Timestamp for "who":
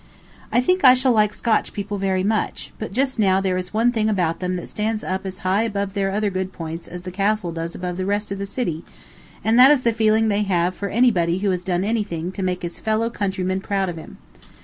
11.37-11.51